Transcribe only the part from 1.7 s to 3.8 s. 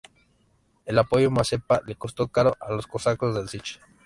le costó caro a los cosacos del Sich.